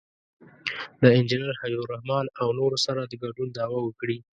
[1.01, 4.17] د انجینر حبیب الرحمن او نورو سره د ګډون دعوه وکړي.